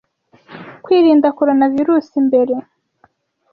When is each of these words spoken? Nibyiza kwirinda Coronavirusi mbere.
Nibyiza 0.35 0.81
kwirinda 0.83 1.27
Coronavirusi 1.37 2.15
mbere. 2.27 2.55